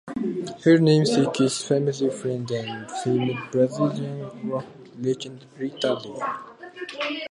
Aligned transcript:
Her 0.63 0.79
namesake 0.79 1.39
is 1.41 1.61
family 1.63 2.09
friend 2.09 2.49
and 2.49 2.89
famed 2.89 3.37
Brazilian 3.51 4.49
rock 4.49 4.65
legend 4.97 5.45
Rita 5.59 5.93
Lee. 5.93 7.19